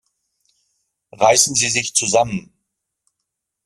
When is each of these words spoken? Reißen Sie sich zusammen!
Reißen 1.11 1.53
Sie 1.53 1.69
sich 1.69 1.93
zusammen! 1.93 2.51